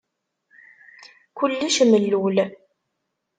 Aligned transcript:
Kullec 1.37 1.75
mellul. 1.81 2.37